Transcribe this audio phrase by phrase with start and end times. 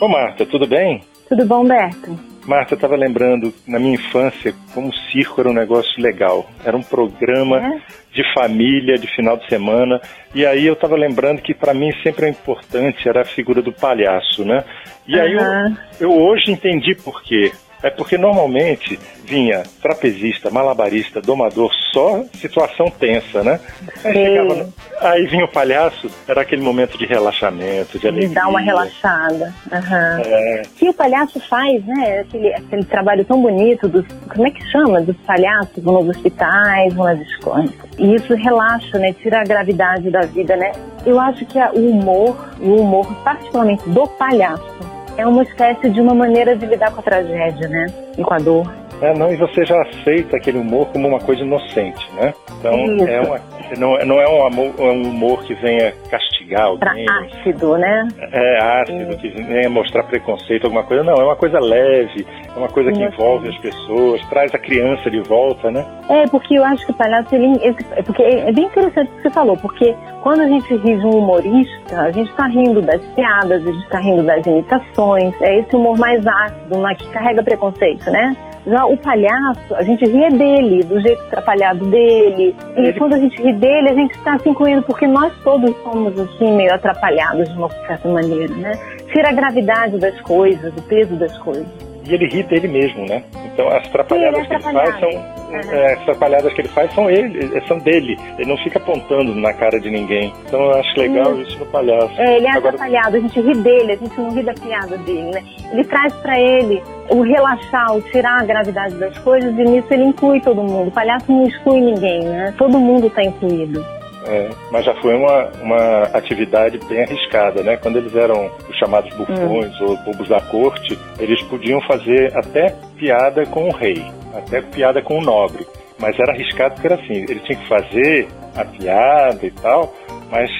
[0.00, 1.02] Ô Marta, tudo bem?
[1.28, 2.18] Tudo bom, Beto?
[2.46, 6.46] Marta, eu estava lembrando, na minha infância, como o circo era um negócio legal.
[6.64, 7.82] Era um programa é?
[8.10, 10.00] de família, de final de semana.
[10.34, 13.70] E aí eu estava lembrando que para mim sempre é importante era a figura do
[13.70, 14.64] palhaço, né?
[15.06, 15.22] E uhum.
[15.22, 17.52] aí eu, eu hoje entendi por quê.
[17.82, 23.60] É porque normalmente vinha trapezista, malabarista, domador, só situação tensa, né?
[24.04, 24.68] Aí, chegava,
[25.00, 28.28] aí, vinha o palhaço, era aquele momento de relaxamento, de alegria.
[28.28, 29.54] De dar uma relaxada.
[29.70, 30.22] Uhum.
[30.24, 30.62] É.
[30.76, 32.20] Que o palhaço faz, né?
[32.20, 34.04] Aquele, aquele trabalho tão bonito dos.
[34.34, 35.00] Como é que chama?
[35.02, 37.70] Dos palhaços, nos hospitais, nas escolas.
[37.98, 39.12] E isso relaxa, né?
[39.12, 40.72] Tira a gravidade da vida, né?
[41.04, 44.87] Eu acho que o humor, o humor particularmente do palhaço,
[45.18, 47.86] é uma espécie de uma maneira de lidar com a tragédia, né?
[48.16, 48.72] E com a dor.
[49.02, 52.32] É, não, e você já aceita aquele humor como uma coisa inocente, né?
[52.58, 53.08] Então, Isso.
[53.08, 53.40] é uma,
[53.76, 57.04] não, não é um, amor, é um humor que venha castigar alguém.
[57.04, 58.08] Pra ácido, né?
[58.32, 59.18] É, ácido, Sim.
[59.18, 61.02] que venha mostrar preconceito, alguma coisa.
[61.02, 65.10] Não, é uma coisa leve, é uma coisa que envolve as pessoas, traz a criança
[65.10, 65.84] de volta, né?
[66.08, 67.58] É, porque eu acho que o palhaço, ele,
[67.96, 71.06] é porque é bem interessante o que você falou, porque quando a gente ri de
[71.06, 75.60] um humorista, a gente está rindo das piadas, a gente está rindo das imitações, é
[75.60, 78.36] esse humor mais ácido, que carrega preconceito, né?
[78.66, 82.54] Já o palhaço, a gente ri dele, do jeito atrapalhado dele.
[82.76, 82.98] E Ele...
[82.98, 86.56] quando a gente ri dele, a gente está se incluindo, porque nós todos somos, assim,
[86.56, 88.72] meio atrapalhados de uma certa maneira, né?
[89.12, 93.22] Tira a gravidade das coisas, o peso das coisas e ele ri dele mesmo, né?
[93.52, 95.72] Então as atrapalhadas ele que ele faz são uhum.
[95.72, 98.18] é, as atrapalhadas que ele faz são ele, é, são dele.
[98.38, 100.32] Ele não fica apontando na cara de ninguém.
[100.46, 101.42] Então eu acho legal uhum.
[101.42, 102.20] isso no palhaço.
[102.20, 102.74] É, ele é Agora...
[102.74, 105.42] atrapalhado, a gente ri dele, a gente não ri da piada dele, né?
[105.72, 110.04] Ele traz para ele o relaxar, o tirar a gravidade das coisas e nisso ele
[110.04, 110.88] inclui todo mundo.
[110.88, 112.54] O palhaço não exclui ninguém, né?
[112.56, 113.84] Todo mundo está incluído.
[114.26, 117.78] É, mas já foi uma, uma atividade bem arriscada, né?
[117.78, 119.86] Quando eles eram chamados bufões hum.
[119.86, 125.18] ou bobos da corte, eles podiam fazer até piada com o rei, até piada com
[125.18, 125.66] o nobre.
[125.98, 129.92] Mas era arriscado porque era assim, ele tinha que fazer a piada e tal,
[130.30, 130.50] mas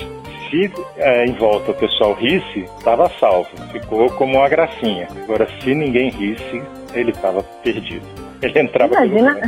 [0.51, 5.09] se é, em volta o pessoal risse, estava salvo, ficou como uma gracinha.
[5.23, 6.63] Agora, se ninguém risse,
[6.95, 8.07] ele estava perdido.
[8.41, 9.41] Ele entrava Imagina,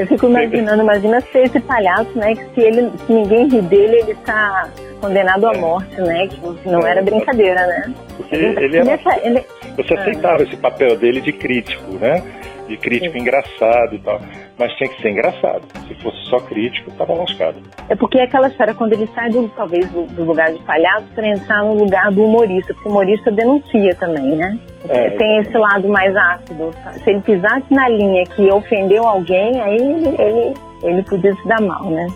[0.00, 2.34] Eu fico imaginando, imagina ser esse palhaço, né?
[2.34, 4.66] Que se, ele, se ninguém ri dele, ele está
[4.98, 5.58] condenado à é.
[5.58, 6.26] morte, né?
[6.26, 7.94] Que não era brincadeira, né?
[8.16, 9.44] Porque ele era, ele...
[9.76, 12.22] Você aceitava esse papel dele de crítico, né?
[12.70, 13.22] De crítico Sim.
[13.22, 14.20] engraçado e tal.
[14.56, 15.62] Mas tinha que ser engraçado.
[15.88, 17.56] Se fosse só crítico, estava lascado.
[17.88, 21.06] É porque é aquela história, quando ele sai do, talvez do, do lugar de palhaço
[21.12, 24.56] para entrar no lugar do humorista, porque o humorista denuncia também, né?
[24.88, 26.70] É, Tem esse lado mais ácido.
[27.02, 30.54] Se ele pisasse na linha que ofendeu alguém, aí ele, ele,
[30.84, 32.06] ele podia se dar mal, né?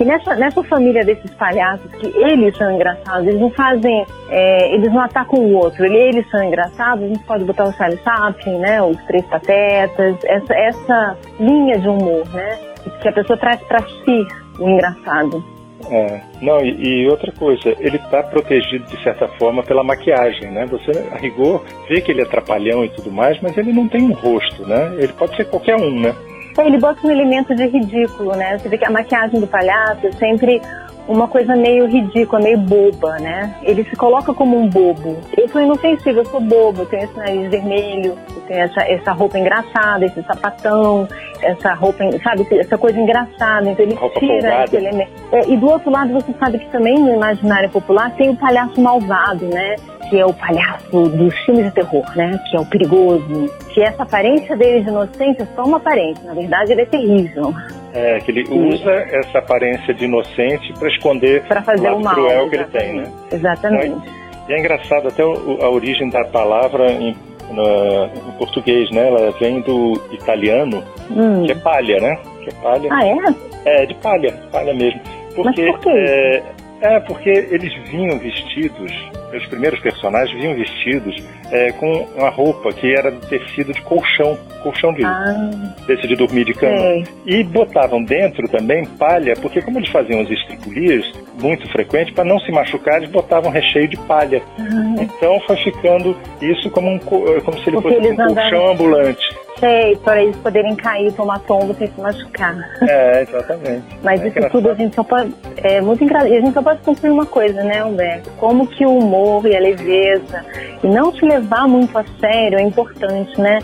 [0.00, 4.90] E nessa, nessa família desses palhaços, que eles são engraçados, eles não fazem, é, eles
[4.90, 8.82] não atacam o outro, eles são engraçados, a gente pode botar o Charlie Chaplin, né,
[8.82, 12.58] os Três Patetas, essa, essa linha de humor, né,
[13.02, 14.26] que a pessoa traz para si
[14.58, 15.44] o engraçado.
[15.90, 20.66] É, não, e, e, outra coisa, ele está protegido de certa forma pela maquiagem, né?
[20.66, 24.02] Você, a rigor, vê que ele é trapalhão e tudo mais, mas ele não tem
[24.02, 24.94] um rosto, né?
[24.98, 26.14] Ele pode ser qualquer um, né?
[26.58, 28.58] Ele bota um elemento de ridículo, né?
[28.58, 30.60] Você vê que a maquiagem do palhaço é sempre
[31.08, 33.54] uma coisa meio ridícula, meio boba, né?
[33.62, 35.16] Ele se coloca como um bobo.
[35.36, 39.12] Eu sou inofensiva, eu sou bobo, eu tenho esse nariz vermelho, eu tenho essa, essa
[39.12, 41.08] roupa engraçada, esse sapatão,
[41.42, 43.68] essa roupa, sabe, essa coisa engraçada.
[43.70, 45.10] Então ele roupa tira esse elemento.
[45.32, 48.80] É, e do outro lado, você sabe que também no imaginário popular tem o palhaço
[48.80, 49.76] malvado, né?
[50.10, 52.38] Que é o palhaço dos filmes de terror, né?
[52.50, 53.48] Que é o perigoso.
[53.72, 56.24] Que essa aparência dele de inocência é só uma aparência.
[56.24, 57.54] Na verdade, ele é terrível.
[57.94, 62.04] É, que ele usa essa aparência de inocente para esconder pra fazer o, lado o
[62.04, 63.12] mal, cruel que ele tem, né?
[63.32, 64.10] Exatamente.
[64.48, 67.16] E é engraçado até a origem da palavra em,
[67.50, 69.06] no, em português, né?
[69.06, 71.44] Ela vem do italiano, hum.
[71.44, 72.18] que é palha, né?
[72.42, 72.88] Que é palha.
[72.92, 73.82] Ah, é?
[73.82, 75.00] É, de palha, palha mesmo.
[75.34, 75.90] Porque, Mas por quê?
[75.90, 76.42] É,
[76.80, 78.92] é, porque eles vinham vestidos,
[79.36, 81.16] os primeiros personagens vinham vestidos
[81.50, 85.50] é, com uma roupa que era de tecido de colchão, colchão de, ah,
[85.86, 87.02] desse de dormir de cama.
[87.26, 91.04] E botavam dentro também palha, porque como eles faziam as estripulias,
[91.40, 94.42] muito frequente, para não se machucar, eles botavam recheio de palha.
[94.58, 95.02] Ah.
[95.02, 100.22] Então foi ficando isso como, um, como se ele fosse um colchão ambulante sei, para
[100.22, 102.56] eles poderem cair, tomar tombo sem se machucar.
[102.82, 103.84] É, exatamente.
[104.02, 105.34] Mas é isso tudo a gente só pode.
[105.58, 106.30] É muito engraçado.
[106.30, 108.30] E a gente só pode construir uma coisa, né, Humberto?
[108.38, 110.44] Como que o humor e a leveza
[110.82, 113.58] e não se levar muito a sério é importante, né?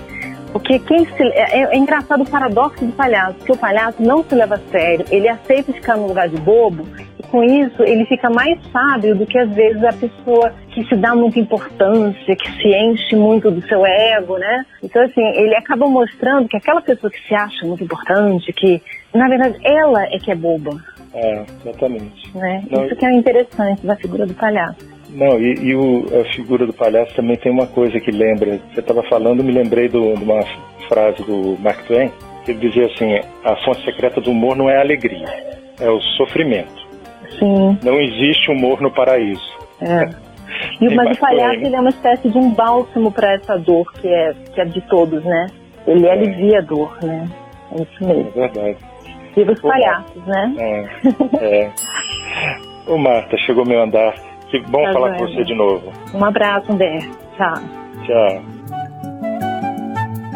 [0.53, 4.35] Porque quem se, é, é, engraçado o paradoxo do palhaço, que o palhaço não se
[4.35, 6.87] leva a sério, ele aceita ficar no lugar de bobo,
[7.27, 11.15] com isso, ele fica mais sábio do que às vezes a pessoa que se dá
[11.15, 14.65] muita importância, que se enche muito do seu ego, né?
[14.83, 18.83] Então, assim, ele acaba mostrando que aquela pessoa que se acha muito importante, que
[19.15, 20.71] na verdade ela é que é boba.
[21.15, 22.37] É, exatamente.
[22.37, 22.63] Né?
[22.71, 24.97] Não, isso que é interessante da figura do palhaço.
[25.11, 28.61] Não, e, e o, a figura do palhaço também tem uma coisa que lembra.
[28.73, 30.41] Você estava falando, me lembrei do, de uma
[30.89, 32.11] frase do Mark Twain,
[32.45, 35.27] que ele dizia assim: a fonte secreta do humor não é a alegria,
[35.81, 36.76] é o sofrimento.
[37.39, 37.79] Sim.
[37.83, 39.57] Não existe humor no paraíso.
[39.81, 40.09] É.
[40.81, 44.09] E, mas o palhaço ele é uma espécie de um bálsamo para essa dor que
[44.09, 45.47] é, que é de todos, né?
[45.87, 46.13] Ele é.
[46.13, 47.29] alivia a dor, né?
[47.73, 48.33] É isso mesmo.
[48.37, 48.77] É verdade.
[49.35, 50.55] Viva os palhaços, né?
[50.59, 50.89] É.
[51.45, 51.73] é.
[52.87, 54.15] Ô Marta, chegou meu andar.
[54.51, 55.93] Que bom tá falar com você de novo.
[56.15, 57.19] Um abraço, Humberto.
[57.37, 57.55] Tchau.
[58.07, 58.43] Tchau.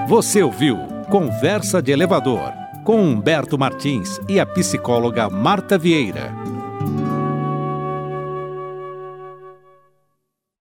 [0.08, 0.76] Você ouviu
[1.08, 2.52] Conversa de Elevador
[2.84, 6.39] com Humberto Martins e a psicóloga Marta Vieira.